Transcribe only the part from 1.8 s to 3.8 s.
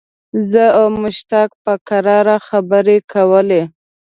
کراره خبرې کولې.